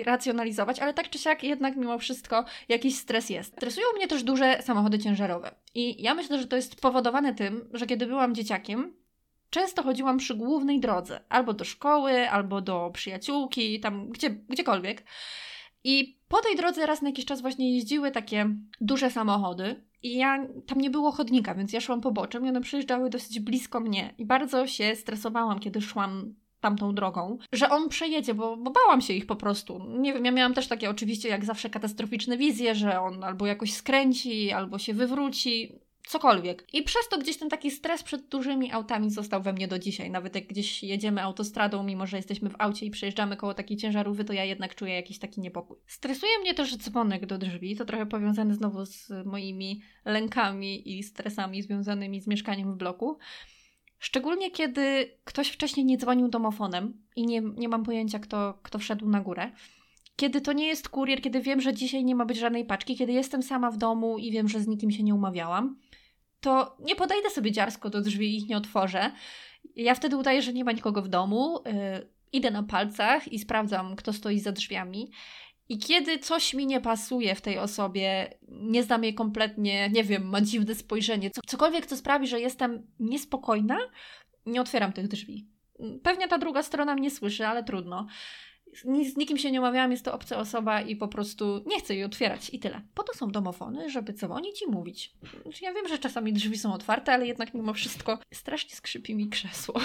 racjonalizować, 0.04 0.78
ale 0.78 0.94
tak 0.94 1.10
czy 1.10 1.18
siak 1.18 1.42
jednak 1.42 1.76
mimo 1.76 1.98
wszystko 1.98 2.44
jakiś 2.68 2.96
stres 2.96 3.30
jest. 3.30 3.52
Stresują 3.52 3.86
mnie 3.96 4.08
też 4.08 4.22
duże 4.22 4.62
samochody 4.62 4.98
ciężarowe. 4.98 5.54
I 5.74 6.02
ja 6.02 6.14
myślę, 6.14 6.38
że 6.38 6.46
to 6.46 6.56
jest 6.56 6.72
spowodowane 6.72 7.34
tym, 7.34 7.68
że 7.72 7.86
kiedy 7.86 8.06
byłam 8.06 8.34
dzieciakiem, 8.34 8.94
często 9.50 9.82
chodziłam 9.82 10.18
przy 10.18 10.34
głównej 10.34 10.80
drodze, 10.80 11.20
albo 11.28 11.52
do 11.52 11.64
szkoły, 11.64 12.30
albo 12.30 12.60
do 12.60 12.90
przyjaciółki, 12.94 13.80
tam 13.80 14.08
gdzie, 14.08 14.30
gdziekolwiek. 14.30 15.04
I 15.84 16.18
po 16.28 16.40
tej 16.40 16.56
drodze 16.56 16.86
raz 16.86 17.02
na 17.02 17.08
jakiś 17.08 17.24
czas 17.24 17.40
właśnie 17.40 17.74
jeździły 17.74 18.10
takie 18.10 18.50
duże 18.80 19.10
samochody, 19.10 19.90
i 20.02 20.16
ja 20.16 20.46
tam 20.66 20.80
nie 20.80 20.90
było 20.90 21.12
chodnika, 21.12 21.54
więc 21.54 21.72
ja 21.72 21.80
szłam 21.80 22.00
poboczem 22.00 22.46
i 22.46 22.48
one 22.48 22.60
przyjeżdżały 22.60 23.10
dosyć 23.10 23.40
blisko 23.40 23.80
mnie. 23.80 24.14
I 24.18 24.26
bardzo 24.26 24.66
się 24.66 24.96
stresowałam, 24.96 25.58
kiedy 25.58 25.80
szłam 25.80 26.34
tamtą 26.60 26.94
drogą, 26.94 27.38
że 27.52 27.70
on 27.70 27.88
przejedzie, 27.88 28.34
bo, 28.34 28.56
bo 28.56 28.70
bałam 28.70 29.00
się 29.00 29.12
ich 29.12 29.26
po 29.26 29.36
prostu. 29.36 29.86
Nie 29.98 30.12
wiem, 30.12 30.24
ja 30.24 30.30
miałam 30.30 30.54
też 30.54 30.68
takie 30.68 30.90
oczywiście 30.90 31.28
jak 31.28 31.44
zawsze 31.44 31.70
katastroficzne 31.70 32.36
wizje, 32.36 32.74
że 32.74 33.00
on 33.00 33.24
albo 33.24 33.46
jakoś 33.46 33.72
skręci, 33.72 34.52
albo 34.52 34.78
się 34.78 34.94
wywróci, 34.94 35.80
cokolwiek. 36.10 36.66
I 36.72 36.82
przez 36.82 37.08
to 37.08 37.18
gdzieś 37.18 37.36
ten 37.36 37.48
taki 37.48 37.70
stres 37.70 38.02
przed 38.02 38.28
dużymi 38.28 38.72
autami 38.72 39.10
został 39.10 39.42
we 39.42 39.52
mnie 39.52 39.68
do 39.68 39.78
dzisiaj. 39.78 40.10
Nawet 40.10 40.34
jak 40.34 40.46
gdzieś 40.46 40.82
jedziemy 40.82 41.22
autostradą, 41.22 41.82
mimo 41.82 42.06
że 42.06 42.16
jesteśmy 42.16 42.50
w 42.50 42.54
aucie 42.58 42.86
i 42.86 42.90
przejeżdżamy 42.90 43.36
koło 43.36 43.54
takiej 43.54 43.76
ciężarówki, 43.76 44.24
to 44.24 44.32
ja 44.32 44.44
jednak 44.44 44.74
czuję 44.74 44.94
jakiś 44.94 45.18
taki 45.18 45.40
niepokój. 45.40 45.76
Stresuje 45.86 46.38
mnie 46.40 46.54
też 46.54 46.76
dzwonek 46.76 47.26
do 47.26 47.38
drzwi, 47.38 47.76
to 47.76 47.84
trochę 47.84 48.06
powiązane 48.06 48.54
znowu 48.54 48.86
z 48.86 49.12
moimi 49.24 49.80
lękami 50.04 50.98
i 50.98 51.02
stresami 51.02 51.62
związanymi 51.62 52.20
z 52.20 52.26
mieszkaniem 52.26 52.72
w 52.72 52.76
bloku. 52.76 53.18
Szczególnie 54.00 54.50
kiedy 54.50 55.10
ktoś 55.24 55.48
wcześniej 55.48 55.86
nie 55.86 55.98
dzwonił 55.98 56.28
domofonem 56.28 57.02
i 57.16 57.26
nie, 57.26 57.40
nie 57.40 57.68
mam 57.68 57.84
pojęcia, 57.84 58.18
kto, 58.18 58.58
kto 58.62 58.78
wszedł 58.78 59.08
na 59.08 59.20
górę. 59.20 59.50
Kiedy 60.16 60.40
to 60.40 60.52
nie 60.52 60.66
jest 60.66 60.88
kurier, 60.88 61.22
kiedy 61.22 61.40
wiem, 61.40 61.60
że 61.60 61.74
dzisiaj 61.74 62.04
nie 62.04 62.14
ma 62.14 62.24
być 62.24 62.38
żadnej 62.38 62.64
paczki, 62.64 62.96
kiedy 62.96 63.12
jestem 63.12 63.42
sama 63.42 63.70
w 63.70 63.76
domu 63.76 64.18
i 64.18 64.30
wiem, 64.30 64.48
że 64.48 64.60
z 64.60 64.66
nikim 64.66 64.90
się 64.90 65.02
nie 65.02 65.14
umawiałam, 65.14 65.78
to 66.40 66.76
nie 66.80 66.96
podejdę 66.96 67.30
sobie 67.30 67.52
dziarsko 67.52 67.90
do 67.90 68.00
drzwi 68.00 68.26
i 68.26 68.36
ich 68.36 68.48
nie 68.48 68.56
otworzę. 68.56 69.12
Ja 69.76 69.94
wtedy 69.94 70.16
udaję, 70.16 70.42
że 70.42 70.52
nie 70.52 70.64
ma 70.64 70.72
nikogo 70.72 71.02
w 71.02 71.08
domu, 71.08 71.62
yy, 71.66 71.72
idę 72.32 72.50
na 72.50 72.62
palcach 72.62 73.32
i 73.32 73.38
sprawdzam, 73.38 73.96
kto 73.96 74.12
stoi 74.12 74.38
za 74.38 74.52
drzwiami. 74.52 75.10
I 75.70 75.78
kiedy 75.78 76.18
coś 76.18 76.54
mi 76.54 76.66
nie 76.66 76.80
pasuje 76.80 77.34
w 77.34 77.40
tej 77.40 77.58
osobie, 77.58 78.34
nie 78.48 78.82
znam 78.82 79.04
jej 79.04 79.14
kompletnie, 79.14 79.90
nie 79.90 80.04
wiem, 80.04 80.28
ma 80.28 80.40
dziwne 80.40 80.74
spojrzenie, 80.74 81.30
cokolwiek, 81.46 81.86
co 81.86 81.96
sprawi, 81.96 82.26
że 82.26 82.40
jestem 82.40 82.86
niespokojna, 83.00 83.78
nie 84.46 84.60
otwieram 84.60 84.92
tych 84.92 85.08
drzwi. 85.08 85.48
Pewnie 86.02 86.28
ta 86.28 86.38
druga 86.38 86.62
strona 86.62 86.94
mnie 86.94 87.10
słyszy, 87.10 87.46
ale 87.46 87.64
trudno. 87.64 88.06
Z 88.84 89.16
nikim 89.16 89.38
się 89.38 89.50
nie 89.50 89.60
umawiałam, 89.60 89.90
jest 89.90 90.04
to 90.04 90.14
obca 90.14 90.38
osoba 90.38 90.80
i 90.80 90.96
po 90.96 91.08
prostu 91.08 91.64
nie 91.66 91.78
chcę 91.78 91.94
jej 91.94 92.04
otwierać 92.04 92.50
i 92.54 92.58
tyle. 92.58 92.82
Po 92.94 93.02
to 93.02 93.14
są 93.14 93.30
domofony, 93.30 93.90
żeby 93.90 94.12
dzwonić 94.12 94.62
i 94.62 94.70
mówić. 94.70 95.12
Ja 95.62 95.74
wiem, 95.74 95.88
że 95.88 95.98
czasami 95.98 96.32
drzwi 96.32 96.58
są 96.58 96.74
otwarte, 96.74 97.12
ale 97.12 97.26
jednak 97.26 97.54
mimo 97.54 97.74
wszystko 97.74 98.18
strasznie 98.34 98.76
skrzypi 98.76 99.14
mi 99.14 99.28
krzesło. 99.28 99.80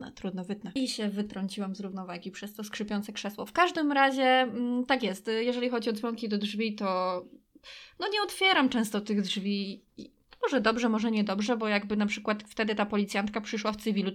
No, 0.00 0.10
trudno 0.10 0.44
wytnę. 0.44 0.72
I 0.74 0.88
się 0.88 1.08
wytrąciłam 1.08 1.74
z 1.74 1.80
równowagi 1.80 2.30
przez 2.30 2.54
to 2.54 2.64
skrzypiące 2.64 3.12
krzesło. 3.12 3.46
W 3.46 3.52
każdym 3.52 3.92
razie 3.92 4.22
mm, 4.22 4.86
tak 4.86 5.02
jest. 5.02 5.30
Jeżeli 5.40 5.70
chodzi 5.70 5.90
o 5.90 5.92
dzwonki 5.92 6.28
do 6.28 6.38
drzwi, 6.38 6.74
to 6.74 7.22
no 7.98 8.08
nie 8.08 8.22
otwieram 8.22 8.68
często 8.68 9.00
tych 9.00 9.22
drzwi. 9.22 9.82
Może 10.42 10.60
dobrze, 10.60 10.88
może 10.88 11.10
niedobrze, 11.10 11.56
bo 11.56 11.68
jakby 11.68 11.96
na 11.96 12.06
przykład 12.06 12.42
wtedy 12.42 12.74
ta 12.74 12.86
policjantka 12.86 13.40
przyszła 13.40 13.72
w 13.72 13.76
cywilu, 13.76 14.10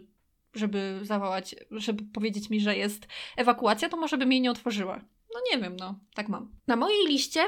żeby 0.54 1.00
zawołać, 1.02 1.56
żeby 1.72 2.04
powiedzieć 2.04 2.50
mi, 2.50 2.60
że 2.60 2.78
jest 2.78 3.08
ewakuacja, 3.38 3.90
to 3.90 3.98
może 3.98 4.18
by 4.18 4.26
mi 4.26 4.42
nie 4.42 4.52
otworzyła. 4.52 5.02
No 5.34 5.42
nie 5.52 5.62
wiem, 5.62 5.76
no, 5.76 6.00
tak 6.14 6.30
mam. 6.30 6.52
Na 6.68 6.76
mojej 6.76 7.08
liście 7.08 7.40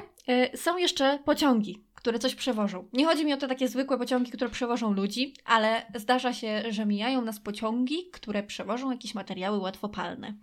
y, 0.53 0.57
są 0.57 0.77
jeszcze 0.77 1.19
pociągi, 1.25 1.83
które 2.07 2.19
coś 2.19 2.35
przewożą. 2.35 2.87
Nie 2.93 3.05
chodzi 3.05 3.25
mi 3.25 3.33
o 3.33 3.37
te 3.37 3.47
takie 3.47 3.67
zwykłe 3.67 3.97
pociągi, 3.97 4.31
które 4.31 4.49
przewożą 4.49 4.93
ludzi, 4.93 5.33
ale 5.45 5.85
zdarza 5.95 6.33
się, 6.33 6.63
że 6.69 6.85
mijają 6.85 7.21
nas 7.21 7.39
pociągi, 7.39 8.09
które 8.11 8.43
przewożą 8.43 8.91
jakieś 8.91 9.15
materiały 9.15 9.57
łatwopalne. 9.57 10.33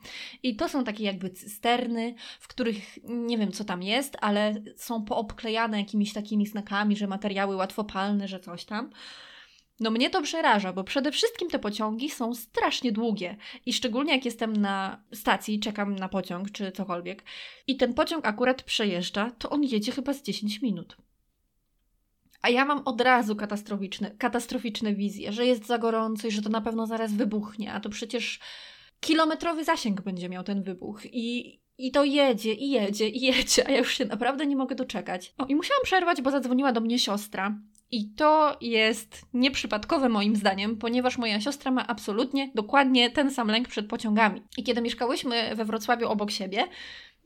I 0.43 0.57
to 0.57 0.69
są 0.69 0.85
takie 0.85 1.05
jakby 1.05 1.31
cysterny, 1.31 2.15
w 2.41 2.49
których 2.49 2.99
nie 3.05 3.39
wiem 3.39 3.53
co 3.53 3.65
tam 3.65 3.83
jest, 3.83 4.17
ale 4.21 4.55
są 4.77 5.05
poobklejane 5.05 5.79
jakimiś 5.79 6.13
takimi 6.13 6.47
znakami, 6.47 6.97
że 6.97 7.07
materiały 7.07 7.57
łatwopalne, 7.57 8.29
że 8.29 8.41
coś 8.41 8.65
tam. 8.65 8.91
No 9.81 9.91
mnie 9.91 10.11
to 10.11 10.23
przeraża, 10.23 10.73
bo 10.73 10.85
przede 10.85 11.13
wszystkim 11.13 11.51
te 11.51 11.59
pociągi 11.59 12.11
są 12.11 12.35
strasznie 12.35 12.93
długie 12.93 13.37
i 13.67 13.73
szczególnie 13.73 14.13
jak 14.13 14.25
jestem 14.25 14.57
na 14.57 15.05
stacji, 15.13 15.61
czekam 15.61 15.97
na 15.97 16.09
pociąg 16.09 16.51
czy 16.51 16.73
cokolwiek 16.73 17.25
i 17.67 17.77
ten 17.77 17.95
pociąg 17.95 18.27
akurat 18.27 18.63
przejeżdża, 18.63 19.31
to 19.39 19.51
on 19.51 19.65
jedzie 19.65 19.93
chyba 19.93 20.13
z 20.13 20.23
10 20.23 20.63
minut. 20.63 21.04
A 22.45 22.49
ja 22.49 22.65
mam 22.65 22.83
od 22.85 23.01
razu 23.01 23.37
katastroficzne, 23.37 24.11
katastroficzne 24.11 24.95
wizje, 24.95 25.33
że 25.33 25.47
jest 25.47 25.67
za 25.67 25.79
gorąco 25.79 26.29
i 26.29 26.31
że 26.31 26.43
to 26.43 26.49
na 26.49 26.61
pewno 26.61 26.87
zaraz 26.87 27.13
wybuchnie, 27.13 27.73
a 27.73 27.81
to 27.81 27.89
przecież 27.89 28.41
kilometrowy 29.01 29.65
zasięg 29.65 30.01
będzie 30.01 30.29
miał 30.29 30.45
ten 30.45 30.63
wybuch 30.63 31.01
i, 31.05 31.61
i 31.79 31.91
to 31.91 32.05
jedzie, 32.05 32.55
i 32.55 32.71
jedzie, 32.71 33.09
i 33.09 33.21
jedzie, 33.21 33.69
a 33.69 33.71
ja 33.71 33.79
już 33.79 33.95
się 33.95 34.05
naprawdę 34.05 34.47
nie 34.47 34.57
mogę 34.57 34.75
doczekać. 34.75 35.35
O, 35.39 35.47
i 35.47 35.55
musiałam 35.55 35.83
przerwać, 35.85 36.23
bo 36.23 36.31
zadzwoniła 36.31 36.73
do 36.73 36.81
mnie 36.81 36.99
siostra. 36.99 37.59
I 37.91 38.15
to 38.15 38.57
jest 38.61 39.27
nieprzypadkowe 39.35 40.09
moim 40.09 40.37
zdaniem, 40.37 40.77
ponieważ 40.77 41.19
moja 41.19 41.41
siostra 41.41 41.71
ma 41.71 41.87
absolutnie 41.87 42.51
dokładnie 42.55 43.11
ten 43.11 43.31
sam 43.31 43.49
lęk 43.49 43.69
przed 43.69 43.89
pociągami. 43.89 44.43
I 44.57 44.63
kiedy 44.63 44.83
mieszkałyśmy 44.83 45.55
we 45.55 45.65
Wrocławiu 45.65 46.09
obok 46.09 46.31
siebie, 46.31 46.65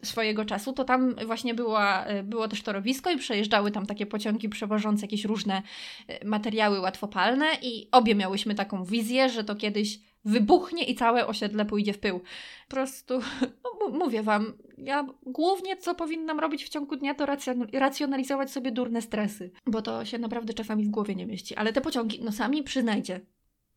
swojego 0.03 0.45
czasu, 0.45 0.73
to 0.73 0.85
tam 0.85 1.15
właśnie 1.27 1.55
była, 1.55 2.07
było 2.25 2.49
też 2.49 2.63
torowisko 2.63 3.11
i 3.11 3.19
przejeżdżały 3.19 3.71
tam 3.71 3.87
takie 3.87 4.07
pociągi 4.07 4.49
przewożące 4.49 5.07
jakieś 5.07 5.25
różne 5.25 5.63
e, 6.09 6.25
materiały 6.25 6.81
łatwopalne 6.81 7.47
i 7.63 7.89
obie 7.93 8.15
miałyśmy 8.15 8.55
taką 8.55 8.85
wizję, 8.85 9.29
że 9.29 9.45
to 9.45 9.55
kiedyś 9.55 10.01
wybuchnie 10.25 10.85
i 10.85 10.95
całe 10.95 11.27
osiedle 11.27 11.65
pójdzie 11.65 11.93
w 11.93 11.99
pył. 11.99 12.21
Po 12.21 12.75
prostu, 12.75 13.21
no, 13.65 13.89
mówię 13.89 14.23
Wam, 14.23 14.53
ja 14.79 15.07
głównie 15.23 15.77
co 15.77 15.95
powinnam 15.95 16.41
robić 16.41 16.65
w 16.65 16.69
ciągu 16.69 16.97
dnia 16.97 17.15
to 17.15 17.27
racjonalizować 17.73 18.51
sobie 18.51 18.73
durne 18.73 19.03
stresy, 19.03 19.51
bo 19.67 19.83
to 19.83 20.05
się 20.05 20.19
naprawdę 20.19 20.55
czasami 20.55 20.85
w 20.85 20.89
głowie 20.89 21.15
nie 21.15 21.27
mieści. 21.27 21.55
Ale 21.55 21.73
te 21.73 21.81
pociągi, 21.81 22.21
no 22.25 22.33
sami 22.33 22.63
przyznajcie, 22.63 23.21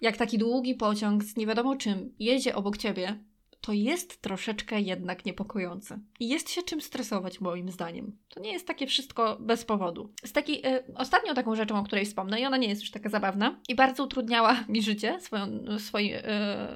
jak 0.02 0.18
taki 0.18 0.38
długi 0.38 0.76
pociąg 0.76 1.24
z 1.24 1.38
nie 1.38 1.48
wiadomo 1.48 1.76
czym 1.76 2.14
jedzie 2.20 2.56
obok 2.56 2.78
Ciebie, 2.78 3.20
to 3.62 3.74
jest 3.74 4.22
troszeczkę 4.22 4.82
jednak 4.82 5.26
niepokojące. 5.26 6.00
I 6.20 6.30
jest 6.30 6.50
się 6.50 6.64
czym 6.64 6.82
stresować, 6.82 7.42
moim 7.42 7.72
zdaniem. 7.72 8.18
To 8.30 8.40
nie 8.40 8.52
jest 8.52 8.68
takie 8.68 8.88
wszystko 8.88 9.38
bez 9.40 9.66
powodu. 9.66 10.14
Z 10.26 10.32
taki, 10.32 10.68
y, 10.68 10.84
ostatnią 10.96 11.34
taką 11.34 11.56
rzeczą, 11.56 11.80
o 11.80 11.84
której 11.84 12.06
wspomnę, 12.06 12.42
i 12.42 12.46
ona 12.46 12.58
nie 12.58 12.68
jest 12.68 12.82
już 12.82 12.92
taka 12.92 13.10
zabawna, 13.10 13.60
i 13.70 13.76
bardzo 13.76 14.04
utrudniała 14.04 14.64
mi 14.70 14.82
życie 14.82 15.20
swoją, 15.20 15.46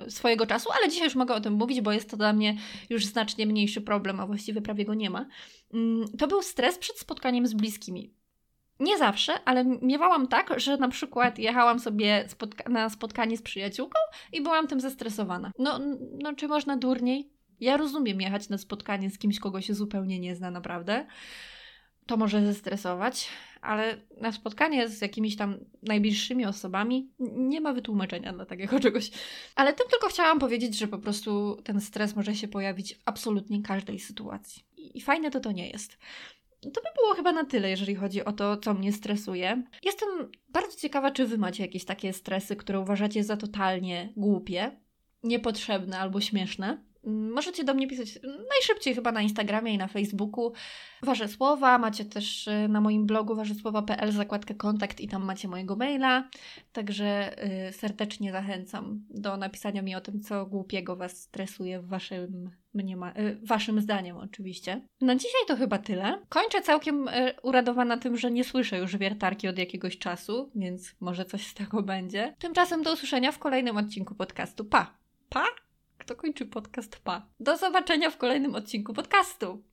y, 0.08 0.12
swojego 0.12 0.46
czasu, 0.46 0.70
ale 0.78 0.90
dzisiaj 0.90 1.06
już 1.06 1.16
mogę 1.16 1.36
o 1.36 1.42
tym 1.42 1.54
mówić, 1.54 1.82
bo 1.82 1.92
jest 1.92 2.10
to 2.10 2.18
dla 2.18 2.34
mnie 2.34 2.58
już 2.90 3.06
znacznie 3.06 3.46
mniejszy 3.46 3.82
problem, 3.82 4.20
a 4.20 4.28
właściwie 4.28 4.62
prawie 4.62 4.86
go 4.86 4.94
nie 4.94 5.10
ma. 5.10 5.28
Y, 6.14 6.18
to 6.18 6.28
był 6.28 6.42
stres 6.42 6.78
przed 6.78 7.00
spotkaniem 7.00 7.48
z 7.48 7.54
bliskimi. 7.54 8.14
Nie 8.80 8.98
zawsze, 8.98 9.34
ale 9.46 9.66
miewałam 9.82 10.28
tak, 10.28 10.60
że 10.60 10.78
na 10.78 10.88
przykład 10.88 11.40
jechałam 11.40 11.80
sobie 11.80 12.26
spotka 12.28 12.70
na 12.70 12.90
spotkanie 12.90 13.38
z 13.38 13.42
przyjaciółką 13.42 14.00
i 14.34 14.42
byłam 14.42 14.68
tym 14.68 14.80
zestresowana. 14.80 15.52
No, 15.60 15.80
no, 16.24 16.34
czy 16.36 16.48
można 16.48 16.78
durniej? 16.78 17.30
Ja 17.60 17.78
rozumiem 17.78 18.22
jechać 18.22 18.50
na 18.50 18.58
spotkanie 18.58 19.10
z 19.10 19.18
kimś, 19.18 19.40
kogo 19.40 19.62
się 19.62 19.74
zupełnie 19.74 20.20
nie 20.20 20.36
zna, 20.36 20.52
naprawdę. 20.52 21.06
To 22.06 22.18
może 22.18 22.46
zestresować, 22.46 23.30
ale 23.62 23.98
na 24.22 24.32
spotkanie 24.32 24.90
z 24.90 25.02
jakimiś 25.02 25.36
tam 25.36 25.58
najbliższymi 25.84 26.46
osobami 26.46 27.10
nie 27.20 27.62
ma 27.62 27.74
wytłumaczenia 27.74 28.34
dla 28.34 28.46
takiego 28.46 28.80
czegoś. 28.80 29.12
Ale 29.56 29.74
tym 29.74 29.88
tylko 29.90 30.08
chciałam 30.08 30.40
powiedzieć, 30.40 30.78
że 30.78 30.88
po 30.88 30.98
prostu 30.98 31.62
ten 31.64 31.82
stres 31.82 32.16
może 32.16 32.36
się 32.36 32.48
pojawić 32.48 32.96
w 32.96 33.02
absolutnie 33.06 33.62
każdej 33.62 34.00
sytuacji. 34.00 34.64
I 34.78 35.02
fajne 35.02 35.32
to 35.32 35.40
to 35.40 35.52
nie 35.52 35.70
jest. 35.70 35.98
To 36.62 36.82
by 36.82 36.90
było 36.96 37.14
chyba 37.16 37.32
na 37.32 37.46
tyle, 37.46 37.70
jeżeli 37.70 37.96
chodzi 37.96 38.26
o 38.26 38.32
to, 38.32 38.58
co 38.58 38.74
mnie 38.74 38.94
stresuje. 38.94 39.64
Jestem 39.84 40.10
bardzo 40.50 40.78
ciekawa, 40.78 41.12
czy 41.12 41.28
wy 41.28 41.38
macie 41.38 41.64
jakieś 41.64 41.86
takie 41.86 42.14
stresy, 42.14 42.56
które 42.56 42.80
uważacie 42.80 43.24
za 43.24 43.38
totalnie 43.38 44.14
głupie, 44.18 44.72
niepotrzebne 45.24 46.00
albo 46.00 46.22
śmieszne. 46.22 46.85
Możecie 47.06 47.64
do 47.64 47.74
mnie 47.74 47.88
pisać 47.88 48.20
najszybciej 48.50 48.96
chyba 48.96 49.12
na 49.12 49.22
Instagramie 49.22 49.74
i 49.74 49.78
na 49.78 49.88
Facebooku. 49.88 50.54
Wasze 51.04 51.28
słowa, 51.28 51.78
macie 51.78 52.06
też 52.06 52.48
y, 52.48 52.68
na 52.70 52.82
moim 52.82 53.06
blogu 53.06 53.36
warzesłowa.pl 53.36 54.12
zakładkę 54.12 54.56
kontakt 54.56 55.00
i 55.02 55.08
tam 55.08 55.26
macie 55.26 55.48
mojego 55.48 55.76
maila. 55.76 56.30
Także 56.72 57.36
y, 57.70 57.74
serdecznie 57.74 58.32
zachęcam 58.32 59.06
do 59.10 59.38
napisania 59.38 59.82
mi 59.82 59.96
o 59.96 60.02
tym, 60.02 60.20
co 60.20 60.46
głupiego 60.46 60.96
Was 60.96 61.22
stresuje 61.22 61.80
w 61.80 61.88
waszym, 61.88 62.52
mniema, 62.74 63.12
y, 63.12 63.40
waszym 63.44 63.82
zdaniem 63.82 64.18
oczywiście. 64.18 64.82
Na 65.02 65.16
dzisiaj 65.16 65.42
to 65.48 65.56
chyba 65.56 65.78
tyle. 65.78 66.22
Kończę 66.30 66.62
całkiem 66.62 67.10
uradowana 67.44 67.98
tym, 67.98 68.18
że 68.18 68.32
nie 68.32 68.44
słyszę 68.44 68.78
już 68.78 68.98
wiertarki 68.98 69.48
od 69.48 69.58
jakiegoś 69.58 69.98
czasu, 69.98 70.52
więc 70.56 70.96
może 71.00 71.26
coś 71.26 71.48
z 71.48 71.54
tego 71.54 71.84
będzie. 71.84 72.36
Tymczasem 72.40 72.84
do 72.84 72.94
usłyszenia 72.94 73.32
w 73.32 73.40
kolejnym 73.40 73.78
odcinku 73.78 74.16
podcastu. 74.16 74.66
Pa! 74.66 74.98
Pa! 75.30 75.46
Kto 76.06 76.16
kończy 76.16 76.46
podcast? 76.46 77.00
Pa! 77.00 77.28
Do 77.40 77.58
zobaczenia 77.58 78.10
w 78.10 78.18
kolejnym 78.18 78.56
odcinku 78.56 78.94
podcastu! 78.94 79.64